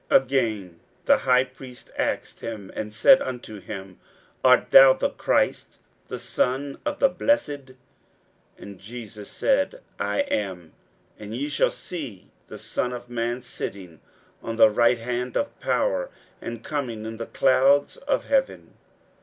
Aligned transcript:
Again 0.09 0.79
the 1.05 1.17
high 1.29 1.43
priest 1.43 1.91
asked 1.95 2.39
him, 2.39 2.71
and 2.75 2.91
said 2.91 3.21
unto 3.21 3.59
him, 3.59 3.99
Art 4.43 4.71
thou 4.71 4.93
the 4.93 5.11
Christ, 5.11 5.77
the 6.07 6.17
Son 6.17 6.79
of 6.87 6.97
the 6.97 7.07
Blessed? 7.07 7.75
41:014:062 7.75 7.75
And 8.57 8.79
Jesus 8.79 9.29
said, 9.29 9.81
I 9.99 10.21
am: 10.21 10.73
and 11.19 11.35
ye 11.35 11.47
shall 11.49 11.69
see 11.69 12.31
the 12.47 12.57
Son 12.57 12.93
of 12.93 13.11
man 13.11 13.43
sitting 13.43 14.01
on 14.41 14.55
the 14.55 14.71
right 14.71 14.97
hand 14.97 15.37
of 15.37 15.59
power, 15.59 16.09
and 16.41 16.63
coming 16.63 17.05
in 17.05 17.17
the 17.17 17.27
clouds 17.27 17.97
of 17.97 18.25
heaven. 18.25 18.73